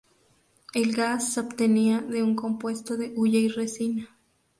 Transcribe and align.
El 0.73 0.95
gas 0.95 1.31
se 1.31 1.41
obtenía 1.41 1.99
de 2.01 2.23
un 2.23 2.35
compuesto 2.35 2.97
de 2.97 3.13
hulla 3.15 3.37
y 3.37 3.49
resina. 3.49 4.17